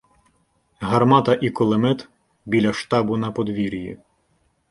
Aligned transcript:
Гармата 0.91 1.33
і 1.41 1.49
кулемет— 1.59 2.07
біля 2.45 2.73
штабу 2.79 3.17
на 3.25 3.31
подвір'ї. 3.41 3.97